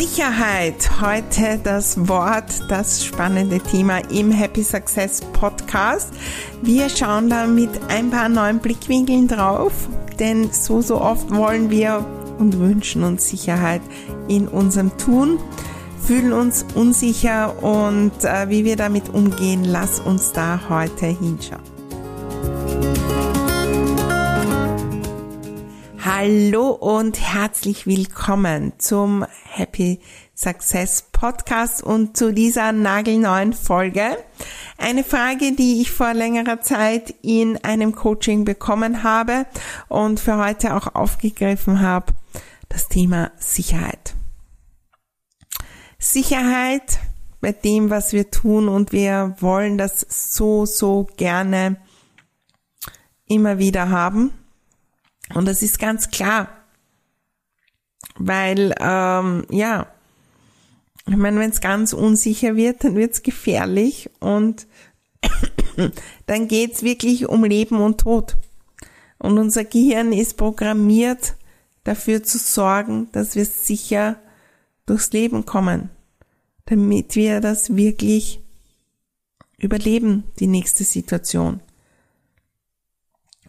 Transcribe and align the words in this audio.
Sicherheit, 0.00 0.98
heute 1.02 1.60
das 1.62 2.08
Wort, 2.08 2.62
das 2.70 3.04
spannende 3.04 3.60
Thema 3.60 3.98
im 4.10 4.30
Happy 4.30 4.62
Success 4.62 5.20
Podcast. 5.34 6.14
Wir 6.62 6.88
schauen 6.88 7.28
da 7.28 7.46
mit 7.46 7.68
ein 7.88 8.10
paar 8.10 8.30
neuen 8.30 8.60
Blickwinkeln 8.60 9.28
drauf, 9.28 9.90
denn 10.18 10.50
so, 10.52 10.80
so 10.80 11.02
oft 11.02 11.30
wollen 11.30 11.68
wir 11.68 12.02
und 12.38 12.58
wünschen 12.58 13.04
uns 13.04 13.28
Sicherheit 13.28 13.82
in 14.26 14.48
unserem 14.48 14.96
Tun, 14.96 15.38
fühlen 16.02 16.32
uns 16.32 16.64
unsicher 16.74 17.62
und 17.62 18.24
äh, 18.24 18.48
wie 18.48 18.64
wir 18.64 18.76
damit 18.76 19.10
umgehen, 19.10 19.64
lass 19.66 20.00
uns 20.00 20.32
da 20.32 20.60
heute 20.70 21.08
hinschauen. 21.08 21.79
Hallo 26.22 26.72
und 26.72 27.18
herzlich 27.18 27.86
willkommen 27.86 28.74
zum 28.76 29.24
Happy 29.44 30.00
Success 30.34 31.08
Podcast 31.12 31.82
und 31.82 32.14
zu 32.14 32.34
dieser 32.34 32.72
nagelneuen 32.72 33.54
Folge. 33.54 34.18
Eine 34.76 35.02
Frage, 35.02 35.52
die 35.52 35.80
ich 35.80 35.90
vor 35.90 36.12
längerer 36.12 36.60
Zeit 36.60 37.14
in 37.22 37.56
einem 37.64 37.94
Coaching 37.94 38.44
bekommen 38.44 39.02
habe 39.02 39.46
und 39.88 40.20
für 40.20 40.36
heute 40.36 40.74
auch 40.74 40.94
aufgegriffen 40.94 41.80
habe, 41.80 42.12
das 42.68 42.88
Thema 42.88 43.30
Sicherheit. 43.38 44.14
Sicherheit 45.98 46.98
bei 47.40 47.52
dem, 47.52 47.88
was 47.88 48.12
wir 48.12 48.30
tun 48.30 48.68
und 48.68 48.92
wir 48.92 49.36
wollen 49.40 49.78
das 49.78 50.04
so, 50.10 50.66
so 50.66 51.08
gerne 51.16 51.78
immer 53.24 53.58
wieder 53.58 53.88
haben 53.88 54.34
und 55.34 55.46
das 55.46 55.62
ist 55.62 55.78
ganz 55.78 56.10
klar, 56.10 56.48
weil 58.16 58.74
ähm, 58.80 59.46
ja, 59.50 59.86
ich 61.06 61.16
meine, 61.16 61.40
wenn 61.40 61.50
es 61.50 61.60
ganz 61.60 61.92
unsicher 61.92 62.56
wird, 62.56 62.84
dann 62.84 62.94
wird 62.94 63.12
es 63.12 63.22
gefährlich 63.22 64.10
und 64.20 64.66
dann 66.26 66.48
geht 66.48 66.74
es 66.74 66.82
wirklich 66.82 67.28
um 67.28 67.44
Leben 67.44 67.80
und 67.80 67.98
Tod. 67.98 68.36
Und 69.18 69.38
unser 69.38 69.64
Gehirn 69.64 70.12
ist 70.12 70.36
programmiert, 70.36 71.34
dafür 71.84 72.22
zu 72.22 72.38
sorgen, 72.38 73.08
dass 73.12 73.34
wir 73.34 73.44
sicher 73.44 74.16
durchs 74.86 75.12
Leben 75.12 75.46
kommen, 75.46 75.90
damit 76.66 77.16
wir 77.16 77.40
das 77.40 77.76
wirklich 77.76 78.40
überleben, 79.58 80.24
die 80.38 80.46
nächste 80.46 80.84
Situation. 80.84 81.60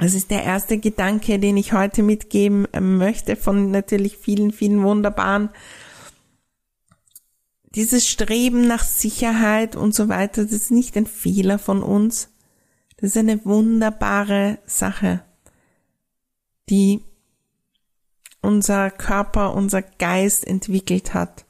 Das 0.02 0.16
ist 0.16 0.32
der 0.32 0.44
erste 0.44 0.80
Gedanke, 0.80 1.38
den 1.38 1.58
ich 1.58 1.74
heute 1.74 2.02
mitgeben 2.02 2.66
möchte 2.80 3.36
von 3.36 3.70
natürlich 3.70 4.18
vielen, 4.18 4.52
vielen 4.52 4.82
wunderbaren. 4.82 5.52
Dieses 7.76 8.08
Streben 8.08 8.66
nach 8.66 8.84
Sicherheit 8.84 9.76
und 9.76 9.94
so 9.94 10.10
weiter, 10.10 10.42
das 10.42 10.54
ist 10.54 10.72
nicht 10.72 10.98
ein 10.98 11.06
Fehler 11.06 11.60
von 11.60 11.84
uns. 11.84 12.30
Das 12.98 13.12
ist 13.12 13.18
eine 13.18 13.46
wunderbare 13.46 14.58
Sache, 14.66 15.22
die 16.68 17.02
unser 18.42 18.90
Körper, 18.90 19.54
unser 19.54 19.84
Geist 19.84 20.48
entwickelt 20.48 21.14
hat, 21.14 21.46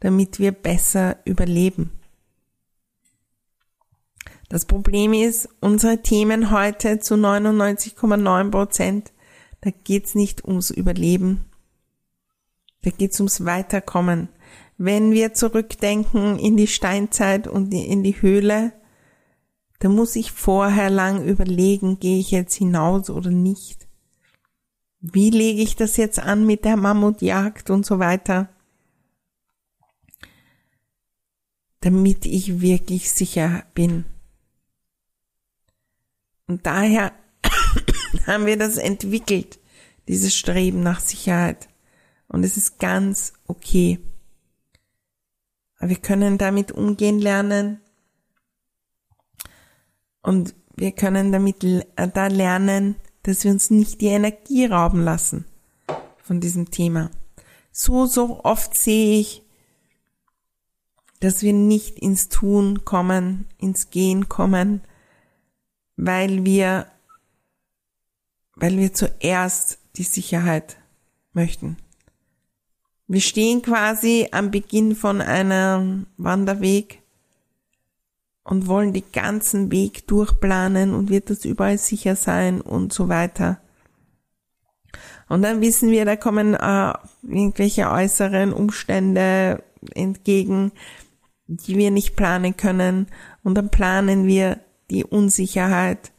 damit 0.00 0.40
wir 0.40 0.50
besser 0.50 1.18
überleben. 1.24 2.01
Das 4.52 4.66
Problem 4.66 5.14
ist, 5.14 5.48
unsere 5.60 6.02
Themen 6.02 6.50
heute 6.50 6.98
zu 6.98 7.14
99,9 7.14 8.50
Prozent, 8.50 9.10
da 9.62 9.70
geht's 9.70 10.14
nicht 10.14 10.44
ums 10.44 10.70
Überleben. 10.70 11.46
Da 12.82 12.90
geht's 12.90 13.18
ums 13.18 13.46
Weiterkommen. 13.46 14.28
Wenn 14.76 15.12
wir 15.12 15.32
zurückdenken 15.32 16.38
in 16.38 16.58
die 16.58 16.66
Steinzeit 16.66 17.48
und 17.48 17.72
in 17.72 18.02
die 18.02 18.20
Höhle, 18.20 18.74
da 19.78 19.88
muss 19.88 20.16
ich 20.16 20.32
vorher 20.32 20.90
lang 20.90 21.24
überlegen, 21.24 21.98
gehe 21.98 22.18
ich 22.18 22.30
jetzt 22.30 22.54
hinaus 22.54 23.08
oder 23.08 23.30
nicht. 23.30 23.88
Wie 25.00 25.30
lege 25.30 25.62
ich 25.62 25.76
das 25.76 25.96
jetzt 25.96 26.18
an 26.18 26.44
mit 26.44 26.66
der 26.66 26.76
Mammutjagd 26.76 27.70
und 27.70 27.86
so 27.86 27.98
weiter? 28.00 28.50
Damit 31.80 32.26
ich 32.26 32.60
wirklich 32.60 33.10
sicher 33.10 33.64
bin. 33.72 34.04
Und 36.52 36.66
daher 36.66 37.12
haben 38.26 38.44
wir 38.44 38.58
das 38.58 38.76
entwickelt, 38.76 39.58
dieses 40.06 40.36
Streben 40.36 40.82
nach 40.82 41.00
Sicherheit. 41.00 41.66
Und 42.28 42.44
es 42.44 42.58
ist 42.58 42.78
ganz 42.78 43.32
okay. 43.46 43.98
Aber 45.78 45.88
wir 45.88 45.96
können 45.96 46.36
damit 46.36 46.70
umgehen 46.70 47.20
lernen. 47.20 47.80
Und 50.20 50.54
wir 50.76 50.92
können 50.92 51.32
damit 51.32 51.64
äh, 51.64 51.82
da 52.12 52.26
lernen, 52.26 52.96
dass 53.22 53.44
wir 53.44 53.50
uns 53.50 53.70
nicht 53.70 54.02
die 54.02 54.08
Energie 54.08 54.66
rauben 54.66 55.02
lassen 55.02 55.46
von 56.18 56.38
diesem 56.38 56.70
Thema. 56.70 57.10
So, 57.70 58.04
so 58.04 58.44
oft 58.44 58.76
sehe 58.76 59.20
ich, 59.20 59.42
dass 61.20 61.40
wir 61.40 61.54
nicht 61.54 61.98
ins 61.98 62.28
Tun 62.28 62.84
kommen, 62.84 63.46
ins 63.56 63.88
Gehen 63.88 64.28
kommen, 64.28 64.82
weil 65.96 66.44
wir, 66.44 66.86
weil 68.56 68.76
wir 68.78 68.92
zuerst 68.92 69.78
die 69.96 70.04
Sicherheit 70.04 70.76
möchten. 71.32 71.76
Wir 73.06 73.20
stehen 73.20 73.62
quasi 73.62 74.28
am 74.32 74.50
Beginn 74.50 74.94
von 74.94 75.20
einem 75.20 76.06
Wanderweg 76.16 77.02
und 78.44 78.66
wollen 78.66 78.92
den 78.92 79.04
ganzen 79.12 79.70
Weg 79.70 80.06
durchplanen 80.06 80.94
und 80.94 81.10
wird 81.10 81.30
das 81.30 81.44
überall 81.44 81.78
sicher 81.78 82.16
sein 82.16 82.60
und 82.60 82.92
so 82.92 83.08
weiter. 83.08 83.60
Und 85.28 85.42
dann 85.42 85.60
wissen 85.60 85.90
wir, 85.90 86.04
da 86.04 86.16
kommen 86.16 86.54
äh, 86.54 86.92
irgendwelche 87.22 87.90
äußeren 87.90 88.52
Umstände 88.52 89.62
entgegen, 89.94 90.72
die 91.46 91.76
wir 91.76 91.90
nicht 91.90 92.16
planen 92.16 92.56
können. 92.56 93.06
Und 93.42 93.54
dann 93.54 93.70
planen 93.70 94.26
wir 94.26 94.60
die 94.92 95.04
Unsicherheit 95.04 96.12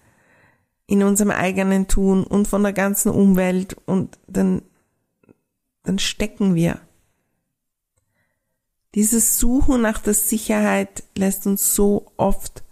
in 0.88 1.04
unserem 1.04 1.32
eigenen 1.32 1.88
Tun 1.88 2.24
und 2.24 2.48
von 2.48 2.64
der 2.64 2.74
ganzen 2.74 3.12
Umwelt 3.12 3.78
und 3.86 4.18
dann, 4.28 4.64
dann 5.84 6.00
stecken 6.00 6.56
wir. 6.56 6.82
Dieses 8.96 9.40
Suchen 9.40 9.82
nach 9.82 10.00
der 10.00 10.14
Sicherheit 10.14 11.04
lässt 11.16 11.48
uns 11.48 11.74
so 11.74 12.12
oft 12.18 12.64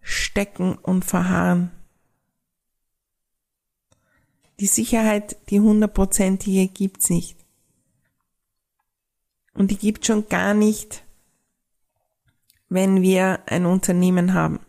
stecken 0.00 0.74
und 0.76 1.04
verharren. 1.04 1.70
Die 4.58 4.66
Sicherheit, 4.66 5.36
die 5.50 5.60
hundertprozentige, 5.60 6.68
gibt's 6.68 7.10
nicht. 7.10 7.36
Und 9.54 9.70
die 9.70 9.76
gibt 9.76 10.06
schon 10.06 10.28
gar 10.28 10.54
nicht, 10.54 11.04
wenn 12.68 13.02
wir 13.02 13.40
ein 13.46 13.66
Unternehmen 13.66 14.34
haben. 14.34 14.60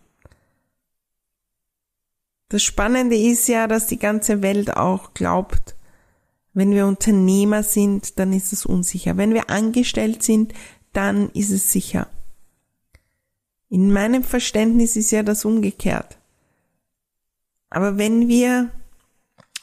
Das 2.50 2.64
Spannende 2.64 3.18
ist 3.18 3.48
ja, 3.48 3.68
dass 3.68 3.88
die 3.88 4.00
ganze 4.00 4.42
Welt 4.42 4.76
auch 4.76 5.14
glaubt, 5.14 5.76
wenn 6.54 6.72
wir 6.72 6.86
Unternehmer 6.86 7.64
sind, 7.64 8.20
dann 8.20 8.32
ist 8.32 8.54
es 8.54 8.66
unsicher. 8.66 9.18
Wenn 9.18 9.34
wir 9.34 9.50
angestellt 9.50 10.22
sind, 10.22 10.54
dann 10.92 11.30
ist 11.32 11.50
es 11.50 11.72
sicher. 11.72 12.08
In 13.70 13.92
meinem 13.92 14.24
Verständnis 14.24 14.96
ist 14.96 15.10
ja 15.12 15.24
das 15.24 15.46
umgekehrt. 15.46 16.20
Aber 17.72 17.98
wenn 17.98 18.28
wir 18.28 18.70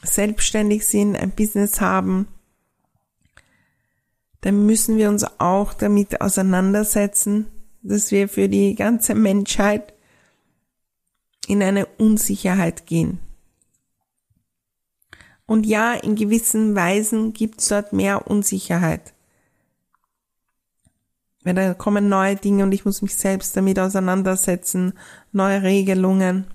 selbstständig 0.03 0.85
sind, 0.85 1.15
ein 1.15 1.31
Business 1.31 1.79
haben, 1.79 2.27
dann 4.41 4.65
müssen 4.65 4.97
wir 4.97 5.07
uns 5.07 5.23
auch 5.39 5.73
damit 5.73 6.19
auseinandersetzen, 6.19 7.47
dass 7.83 8.11
wir 8.11 8.27
für 8.27 8.49
die 8.49 8.75
ganze 8.75 9.15
Menschheit 9.15 9.93
in 11.51 11.61
eine 11.61 11.85
Unsicherheit 11.85 12.85
gehen. 12.85 13.19
Und 15.45 15.65
ja, 15.65 15.93
in 15.93 16.15
gewissen 16.15 16.75
Weisen 16.75 17.33
gibt 17.33 17.59
es 17.59 17.67
dort 17.67 17.91
mehr 17.91 18.25
Unsicherheit. 18.31 19.13
Weil 21.43 21.55
da 21.55 21.73
kommen 21.73 22.07
neue 22.07 22.37
Dinge 22.37 22.63
und 22.63 22.71
ich 22.71 22.85
muss 22.85 23.01
mich 23.01 23.17
selbst 23.17 23.57
damit 23.57 23.79
auseinandersetzen, 23.79 24.93
neue 25.33 25.61
Regelungen. 25.61 26.47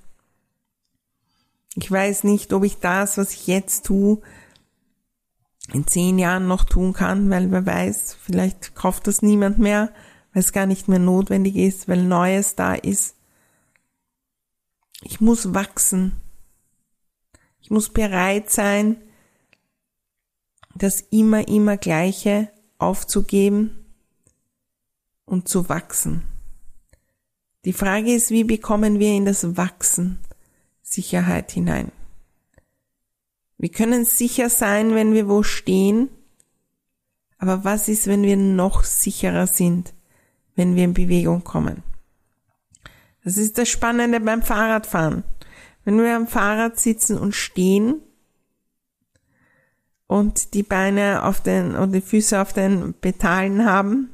Ich 1.74 1.90
weiß 1.90 2.24
nicht, 2.24 2.54
ob 2.54 2.64
ich 2.64 2.78
das, 2.78 3.18
was 3.18 3.34
ich 3.34 3.46
jetzt 3.48 3.84
tue, 3.84 4.22
in 5.74 5.86
zehn 5.86 6.18
Jahren 6.18 6.46
noch 6.46 6.64
tun 6.64 6.94
kann, 6.94 7.28
weil 7.28 7.50
wer 7.50 7.66
weiß, 7.66 8.16
vielleicht 8.18 8.74
kauft 8.74 9.08
das 9.08 9.20
niemand 9.20 9.58
mehr, 9.58 9.90
weil 10.32 10.40
es 10.40 10.54
gar 10.54 10.64
nicht 10.64 10.88
mehr 10.88 11.00
notwendig 11.00 11.56
ist, 11.56 11.86
weil 11.86 12.02
Neues 12.02 12.54
da 12.54 12.72
ist. 12.72 13.15
Ich 15.02 15.20
muss 15.20 15.54
wachsen. 15.54 16.20
Ich 17.60 17.70
muss 17.70 17.88
bereit 17.88 18.50
sein, 18.50 18.96
das 20.74 21.00
immer, 21.00 21.48
immer 21.48 21.76
Gleiche 21.76 22.50
aufzugeben 22.78 23.84
und 25.24 25.48
zu 25.48 25.68
wachsen. 25.68 26.22
Die 27.64 27.72
Frage 27.72 28.14
ist, 28.14 28.30
wie 28.30 28.44
bekommen 28.44 29.00
wir 29.00 29.12
in 29.12 29.24
das 29.24 29.56
Wachsen 29.56 30.20
Sicherheit 30.82 31.50
hinein? 31.50 31.90
Wir 33.58 33.70
können 33.70 34.04
sicher 34.04 34.50
sein, 34.50 34.94
wenn 34.94 35.14
wir 35.14 35.28
wo 35.28 35.42
stehen, 35.42 36.08
aber 37.38 37.64
was 37.64 37.88
ist, 37.88 38.06
wenn 38.06 38.22
wir 38.22 38.36
noch 38.36 38.84
sicherer 38.84 39.46
sind, 39.46 39.94
wenn 40.54 40.76
wir 40.76 40.84
in 40.84 40.94
Bewegung 40.94 41.42
kommen? 41.42 41.82
Das 43.26 43.38
ist 43.38 43.58
das 43.58 43.68
Spannende 43.68 44.20
beim 44.20 44.40
Fahrradfahren. 44.40 45.24
Wenn 45.84 45.98
wir 45.98 46.14
am 46.14 46.28
Fahrrad 46.28 46.78
sitzen 46.78 47.18
und 47.18 47.34
stehen 47.34 48.00
und 50.06 50.54
die 50.54 50.62
Beine 50.62 51.24
auf 51.24 51.40
den 51.40 51.74
und 51.74 51.90
die 51.90 52.02
Füße 52.02 52.40
auf 52.40 52.52
den 52.52 52.94
Pedalen 52.94 53.64
haben, 53.64 54.10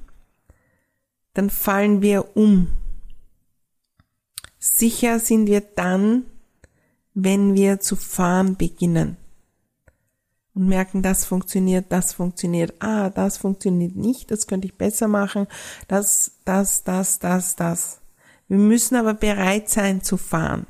dann 1.34 1.50
fallen 1.50 2.00
wir 2.00 2.38
um. 2.38 2.68
Sicher 4.58 5.18
sind 5.18 5.46
wir 5.46 5.60
dann, 5.60 6.24
wenn 7.12 7.54
wir 7.54 7.80
zu 7.80 7.96
fahren 7.96 8.56
beginnen 8.56 9.18
und 10.54 10.68
merken, 10.68 11.02
das 11.02 11.26
funktioniert, 11.26 11.92
das 11.92 12.14
funktioniert, 12.14 12.82
ah, 12.82 13.10
das 13.10 13.36
funktioniert 13.36 13.94
nicht, 13.94 14.30
das 14.30 14.46
könnte 14.46 14.68
ich 14.68 14.78
besser 14.78 15.06
machen, 15.06 15.48
das, 15.86 16.38
das, 16.46 16.82
das, 16.82 17.18
das, 17.18 17.56
das. 17.56 18.01
Wir 18.52 18.58
müssen 18.58 18.96
aber 18.96 19.14
bereit 19.14 19.70
sein 19.70 20.02
zu 20.02 20.18
fahren. 20.18 20.66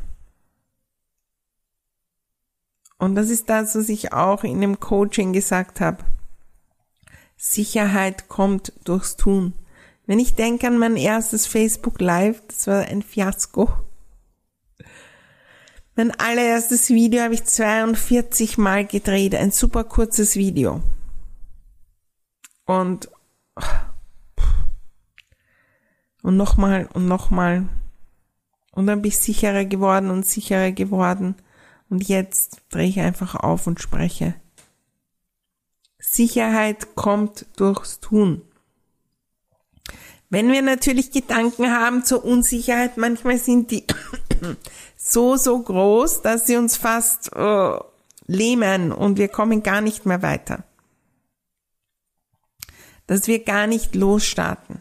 Und 2.96 3.16
das 3.16 3.28
ist 3.28 3.50
das, 3.50 3.74
was 3.74 3.88
ich 3.88 4.12
auch 4.12 4.44
in 4.44 4.60
dem 4.60 4.78
Coaching 4.78 5.32
gesagt 5.32 5.80
habe. 5.80 6.04
Sicherheit 7.36 8.28
kommt 8.28 8.72
durchs 8.84 9.16
Tun. 9.16 9.54
Wenn 10.06 10.20
ich 10.20 10.36
denke 10.36 10.68
an 10.68 10.78
mein 10.78 10.96
erstes 10.96 11.48
Facebook 11.48 12.00
Live, 12.00 12.40
das 12.46 12.68
war 12.68 12.84
ein 12.84 13.02
Fiasko. 13.02 13.68
Mein 15.96 16.12
allererstes 16.12 16.88
Video 16.90 17.22
habe 17.22 17.34
ich 17.34 17.42
42 17.42 18.58
Mal 18.58 18.86
gedreht, 18.86 19.34
ein 19.34 19.50
super 19.50 19.82
kurzes 19.82 20.36
Video. 20.36 20.84
Und 22.64 23.10
und 26.22 26.36
nochmal 26.36 26.88
und 26.94 27.06
nochmal. 27.06 27.68
Und 28.72 28.86
dann 28.86 29.02
bin 29.02 29.10
ich 29.10 29.18
sicherer 29.18 29.64
geworden 29.64 30.10
und 30.10 30.24
sicherer 30.24 30.72
geworden. 30.72 31.34
Und 31.90 32.08
jetzt 32.08 32.62
drehe 32.70 32.88
ich 32.88 33.00
einfach 33.00 33.34
auf 33.34 33.66
und 33.66 33.80
spreche. 33.80 34.34
Sicherheit 35.98 36.94
kommt 36.94 37.46
durchs 37.56 38.00
Tun. 38.00 38.42
Wenn 40.30 40.50
wir 40.50 40.62
natürlich 40.62 41.10
Gedanken 41.10 41.70
haben 41.70 42.04
zur 42.06 42.24
Unsicherheit, 42.24 42.96
manchmal 42.96 43.36
sind 43.36 43.70
die 43.70 43.84
so, 44.96 45.36
so 45.36 45.60
groß, 45.60 46.22
dass 46.22 46.46
sie 46.46 46.56
uns 46.56 46.78
fast 46.78 47.30
äh, 47.36 47.78
lähmen 48.26 48.92
und 48.92 49.18
wir 49.18 49.28
kommen 49.28 49.62
gar 49.62 49.82
nicht 49.82 50.06
mehr 50.06 50.22
weiter. 50.22 50.64
Dass 53.06 53.26
wir 53.26 53.44
gar 53.44 53.66
nicht 53.66 53.94
losstarten. 53.94 54.80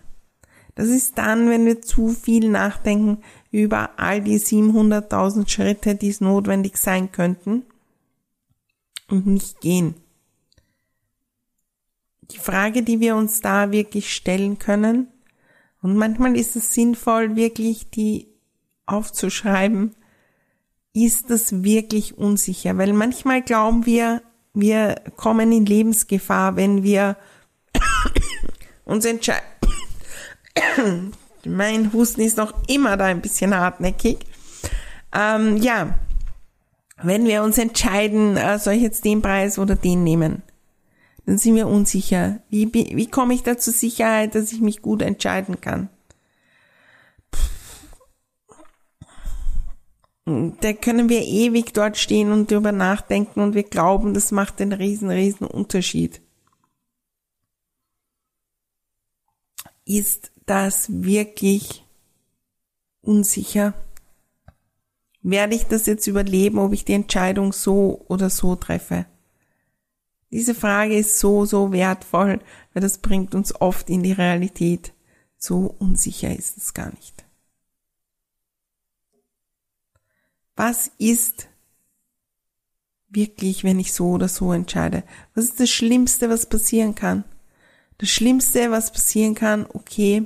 Das 0.75 0.87
ist 0.87 1.17
dann, 1.17 1.49
wenn 1.49 1.65
wir 1.65 1.81
zu 1.81 2.09
viel 2.09 2.49
nachdenken 2.49 3.23
über 3.51 3.91
all 3.97 4.21
die 4.21 4.39
700.000 4.39 5.49
Schritte, 5.49 5.95
die 5.95 6.09
es 6.09 6.21
notwendig 6.21 6.77
sein 6.77 7.11
könnten 7.11 7.65
und 9.09 9.27
nicht 9.27 9.59
gehen. 9.61 9.95
Die 12.31 12.37
Frage, 12.37 12.83
die 12.83 13.01
wir 13.01 13.15
uns 13.15 13.41
da 13.41 13.71
wirklich 13.71 14.13
stellen 14.13 14.57
können, 14.57 15.07
und 15.81 15.95
manchmal 15.95 16.37
ist 16.37 16.55
es 16.55 16.73
sinnvoll, 16.73 17.35
wirklich 17.35 17.89
die 17.89 18.27
aufzuschreiben, 18.85 19.95
ist 20.93 21.29
das 21.29 21.63
wirklich 21.63 22.17
unsicher? 22.17 22.77
Weil 22.77 22.93
manchmal 22.93 23.41
glauben 23.41 23.85
wir, 23.85 24.21
wir 24.53 24.95
kommen 25.15 25.51
in 25.51 25.65
Lebensgefahr, 25.65 26.55
wenn 26.55 26.83
wir 26.83 27.17
uns 28.85 29.05
entscheiden. 29.05 29.60
mein 31.45 31.93
Husten 31.93 32.21
ist 32.21 32.37
noch 32.37 32.53
immer 32.67 32.97
da 32.97 33.05
ein 33.05 33.21
bisschen 33.21 33.55
hartnäckig. 33.55 34.19
Ähm, 35.13 35.57
ja, 35.57 35.95
wenn 37.01 37.25
wir 37.25 37.43
uns 37.43 37.57
entscheiden, 37.57 38.37
äh, 38.37 38.59
soll 38.59 38.73
ich 38.73 38.81
jetzt 38.81 39.05
den 39.05 39.21
Preis 39.21 39.57
oder 39.59 39.75
den 39.75 40.03
nehmen, 40.03 40.43
dann 41.25 41.37
sind 41.37 41.55
wir 41.55 41.67
unsicher. 41.67 42.39
Wie, 42.49 42.71
wie 42.73 43.07
komme 43.07 43.33
ich 43.33 43.43
da 43.43 43.57
zur 43.57 43.73
Sicherheit, 43.73 44.35
dass 44.35 44.51
ich 44.51 44.61
mich 44.61 44.81
gut 44.81 45.01
entscheiden 45.01 45.61
kann? 45.61 45.89
da 50.25 50.73
können 50.73 51.09
wir 51.09 51.21
ewig 51.21 51.73
dort 51.73 51.97
stehen 51.97 52.31
und 52.31 52.51
darüber 52.51 52.71
nachdenken 52.71 53.41
und 53.41 53.55
wir 53.55 53.63
glauben, 53.63 54.13
das 54.13 54.31
macht 54.31 54.61
einen 54.61 54.73
riesen, 54.73 55.09
riesen 55.09 55.47
Unterschied. 55.47 56.21
Ist 59.85 60.30
das 60.45 60.87
wirklich 60.89 61.85
unsicher? 63.01 63.73
Werde 65.21 65.55
ich 65.55 65.65
das 65.65 65.85
jetzt 65.85 66.07
überleben, 66.07 66.57
ob 66.57 66.73
ich 66.73 66.85
die 66.85 66.93
Entscheidung 66.93 67.53
so 67.53 68.03
oder 68.07 68.29
so 68.29 68.55
treffe? 68.55 69.05
Diese 70.31 70.55
Frage 70.55 70.97
ist 70.97 71.19
so, 71.19 71.45
so 71.45 71.71
wertvoll, 71.71 72.39
weil 72.73 72.81
das 72.81 72.99
bringt 72.99 73.35
uns 73.35 73.53
oft 73.59 73.89
in 73.89 74.01
die 74.01 74.13
Realität. 74.13 74.93
So 75.37 75.75
unsicher 75.77 76.35
ist 76.35 76.57
es 76.57 76.73
gar 76.73 76.91
nicht. 76.91 77.25
Was 80.55 80.91
ist 80.97 81.49
wirklich, 83.09 83.63
wenn 83.63 83.79
ich 83.79 83.93
so 83.93 84.11
oder 84.11 84.27
so 84.27 84.53
entscheide? 84.53 85.03
Was 85.33 85.45
ist 85.45 85.59
das 85.59 85.69
Schlimmste, 85.69 86.29
was 86.29 86.47
passieren 86.47 86.95
kann? 86.95 87.25
Das 88.01 88.09
Schlimmste, 88.09 88.71
was 88.71 88.91
passieren 88.91 89.35
kann, 89.35 89.65
okay, 89.73 90.25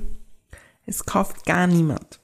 es 0.86 1.04
kauft 1.04 1.44
gar 1.46 1.68
niemand. 1.68 2.18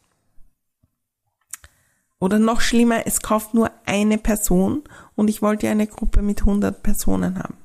Oder 2.18 2.38
noch 2.38 2.61
schlimmer, 2.61 3.06
es 3.06 3.21
kauft 3.21 3.54
nur 3.54 3.71
eine 3.85 4.18
Person 4.18 4.82
und 5.14 5.28
ich 5.28 5.42
wollte 5.42 5.68
eine 5.68 5.87
Gruppe 5.87 6.23
mit 6.23 6.40
100 6.40 6.82
Personen 6.82 7.38
haben. 7.38 7.56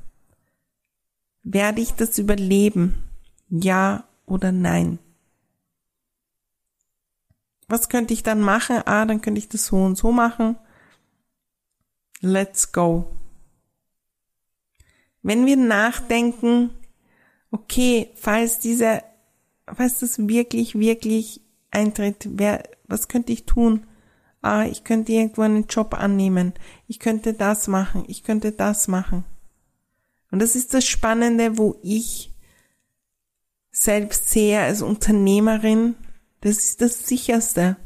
Werde 1.43 1.81
ich 1.81 1.93
das 1.93 2.19
überleben? 2.19 3.03
Ja 3.49 4.03
oder 4.25 4.51
nein? 4.51 4.99
was 7.67 7.89
könnte 7.89 8.13
ich 8.13 8.23
dann 8.23 8.41
machen? 8.41 8.81
Ah, 8.85 9.05
dann 9.05 9.21
könnte 9.21 9.39
ich 9.39 9.49
das 9.49 9.65
so 9.65 9.77
und 9.77 9.97
so 9.97 10.11
machen. 10.11 10.57
Let's 12.21 12.71
go. 12.71 13.11
Wenn 15.21 15.45
wir 15.45 15.57
nachdenken, 15.57 16.69
okay, 17.57 18.11
falls 18.15 18.59
diese, 18.59 19.03
falls 19.73 19.99
das 19.99 20.27
wirklich, 20.27 20.77
wirklich 20.77 21.41
eintritt, 21.71 22.27
wer, 22.31 22.63
was 22.87 23.07
könnte 23.07 23.33
ich 23.33 23.45
tun? 23.45 23.85
Ah, 24.41 24.65
ich 24.65 24.83
könnte 24.83 25.11
irgendwo 25.11 25.41
einen 25.41 25.67
Job 25.67 25.95
annehmen. 25.95 26.53
Ich 26.87 26.99
könnte 26.99 27.33
das 27.33 27.67
machen. 27.67 28.05
Ich 28.07 28.23
könnte 28.23 28.51
das 28.51 28.87
machen. 28.87 29.25
Und 30.31 30.39
das 30.41 30.55
ist 30.55 30.73
das 30.73 30.85
Spannende, 30.85 31.57
wo 31.57 31.77
ich 31.81 32.33
selbst 33.71 34.29
sehe 34.29 34.61
als 34.61 34.81
Unternehmerin, 34.81 35.95
das 36.41 36.57
ist 36.57 36.81
das 36.81 37.07
sicherste. 37.07 37.77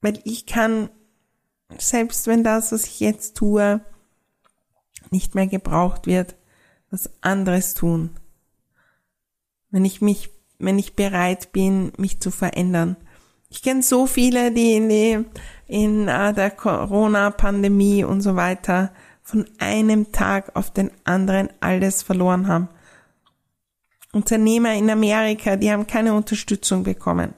Weil 0.00 0.20
ich 0.24 0.46
kann, 0.46 0.88
selbst 1.78 2.26
wenn 2.26 2.44
das, 2.44 2.72
was 2.72 2.86
ich 2.86 3.00
jetzt 3.00 3.36
tue, 3.36 3.80
nicht 5.10 5.34
mehr 5.34 5.46
gebraucht 5.46 6.06
wird, 6.06 6.36
was 6.94 7.10
anderes 7.22 7.74
tun. 7.74 8.10
Wenn 9.70 9.84
ich 9.84 10.00
mich, 10.00 10.30
wenn 10.60 10.78
ich 10.78 10.94
bereit 10.94 11.50
bin, 11.50 11.92
mich 11.98 12.20
zu 12.20 12.30
verändern. 12.30 12.96
Ich 13.50 13.62
kenne 13.62 13.82
so 13.82 14.06
viele, 14.06 14.52
die 14.52 14.74
in, 14.74 14.88
die, 14.88 15.24
in 15.66 16.06
äh, 16.06 16.32
der 16.32 16.52
Corona-Pandemie 16.52 18.04
und 18.04 18.20
so 18.20 18.36
weiter 18.36 18.92
von 19.22 19.44
einem 19.58 20.12
Tag 20.12 20.54
auf 20.54 20.70
den 20.70 20.92
anderen 21.02 21.48
alles 21.60 22.04
verloren 22.04 22.46
haben. 22.46 22.68
Unternehmer 24.12 24.74
in 24.74 24.88
Amerika, 24.88 25.56
die 25.56 25.72
haben 25.72 25.88
keine 25.88 26.14
Unterstützung 26.14 26.84
bekommen. 26.84 27.34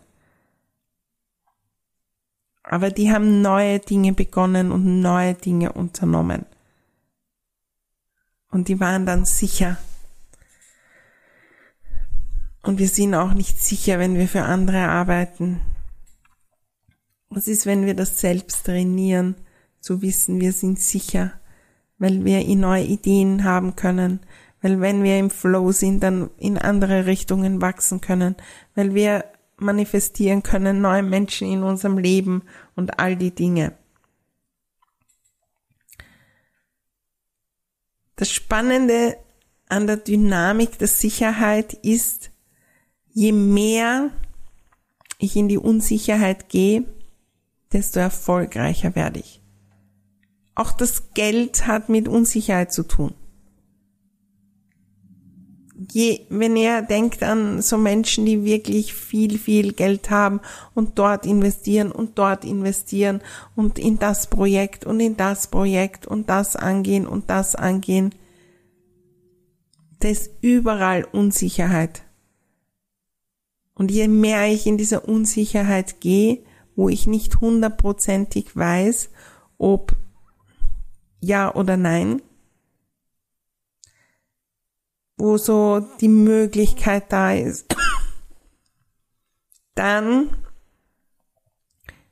Aber 2.62 2.90
die 2.90 3.10
haben 3.10 3.40
neue 3.40 3.78
Dinge 3.78 4.12
begonnen 4.12 4.70
und 4.70 5.00
neue 5.00 5.32
Dinge 5.34 5.72
unternommen. 5.72 6.44
Und 8.50 8.68
die 8.68 8.80
waren 8.80 9.06
dann 9.06 9.24
sicher. 9.24 9.76
Und 12.62 12.78
wir 12.78 12.88
sind 12.88 13.14
auch 13.14 13.32
nicht 13.32 13.62
sicher, 13.62 13.98
wenn 13.98 14.16
wir 14.16 14.28
für 14.28 14.42
andere 14.42 14.88
arbeiten. 14.88 15.60
Was 17.28 17.48
ist, 17.48 17.66
wenn 17.66 17.86
wir 17.86 17.94
das 17.94 18.20
selbst 18.20 18.66
trainieren, 18.66 19.36
zu 19.80 20.02
wissen, 20.02 20.40
wir 20.40 20.52
sind 20.52 20.80
sicher, 20.80 21.32
weil 21.98 22.24
wir 22.24 22.44
neue 22.56 22.84
Ideen 22.84 23.44
haben 23.44 23.76
können, 23.76 24.20
weil 24.62 24.80
wenn 24.80 25.04
wir 25.04 25.18
im 25.18 25.30
Flow 25.30 25.70
sind, 25.70 26.02
dann 26.02 26.30
in 26.38 26.58
andere 26.58 27.06
Richtungen 27.06 27.60
wachsen 27.60 28.00
können, 28.00 28.34
weil 28.74 28.94
wir 28.94 29.24
manifestieren 29.58 30.42
können 30.42 30.80
neue 30.80 31.04
Menschen 31.04 31.48
in 31.48 31.62
unserem 31.62 31.98
Leben 31.98 32.42
und 32.74 32.98
all 32.98 33.16
die 33.16 33.34
Dinge. 33.34 33.74
Das 38.16 38.30
Spannende 38.30 39.16
an 39.68 39.86
der 39.86 39.98
Dynamik 39.98 40.78
der 40.78 40.88
Sicherheit 40.88 41.74
ist, 41.74 42.30
je 43.12 43.32
mehr 43.32 44.10
ich 45.18 45.36
in 45.36 45.48
die 45.48 45.58
Unsicherheit 45.58 46.48
gehe, 46.48 46.84
desto 47.72 48.00
erfolgreicher 48.00 48.94
werde 48.94 49.20
ich. 49.20 49.42
Auch 50.54 50.72
das 50.72 51.12
Geld 51.12 51.66
hat 51.66 51.88
mit 51.88 52.08
Unsicherheit 52.08 52.72
zu 52.72 52.82
tun 52.82 53.14
je, 55.76 56.26
wenn 56.30 56.56
ihr 56.56 56.82
denkt 56.82 57.22
an 57.22 57.60
so 57.60 57.76
Menschen, 57.76 58.24
die 58.24 58.44
wirklich 58.44 58.94
viel, 58.94 59.38
viel 59.38 59.72
Geld 59.72 60.10
haben 60.10 60.40
und 60.74 60.98
dort 60.98 61.26
investieren 61.26 61.92
und 61.92 62.18
dort 62.18 62.44
investieren 62.44 63.20
und 63.54 63.78
in 63.78 63.98
das 63.98 64.28
Projekt 64.28 64.84
und 64.86 65.00
in 65.00 65.16
das 65.16 65.48
Projekt 65.48 66.06
und 66.06 66.28
das 66.28 66.56
angehen 66.56 67.06
und 67.06 67.28
das 67.28 67.54
angehen, 67.54 68.14
da 70.00 70.08
ist 70.08 70.30
überall 70.40 71.04
Unsicherheit. 71.04 72.02
Und 73.74 73.90
je 73.90 74.08
mehr 74.08 74.50
ich 74.50 74.66
in 74.66 74.78
dieser 74.78 75.06
Unsicherheit 75.06 76.00
gehe, 76.00 76.42
wo 76.74 76.88
ich 76.88 77.06
nicht 77.06 77.40
hundertprozentig 77.40 78.56
weiß, 78.56 79.10
ob 79.58 79.94
ja 81.20 81.54
oder 81.54 81.76
nein, 81.76 82.22
wo 85.16 85.36
so 85.38 85.80
die 86.00 86.08
Möglichkeit 86.08 87.04
da 87.10 87.32
ist, 87.32 87.74
dann 89.74 90.36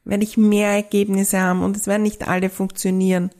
werde 0.04 0.24
ich 0.24 0.36
mehr 0.36 0.70
Ergebnisse 0.70 1.40
haben 1.40 1.62
und 1.62 1.76
es 1.76 1.86
werden 1.86 2.02
nicht 2.02 2.28
alle 2.28 2.50
funktionieren. 2.50 3.30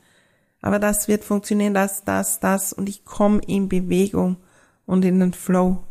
Aber 0.61 0.79
das 0.79 1.09
wird 1.09 1.25
funktionieren, 1.25 1.75
das, 1.75 2.05
das, 2.05 2.41
das 2.41 2.73
und 2.73 2.89
ich 2.89 3.05
komme 3.05 3.41
in 3.47 3.69
Bewegung 3.69 4.37
und 4.87 5.05
in 5.05 5.21
den 5.21 5.35
Flow. 5.35 5.85